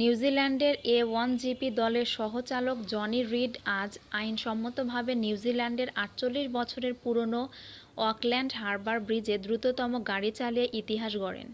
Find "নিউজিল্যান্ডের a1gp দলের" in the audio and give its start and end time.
0.00-2.06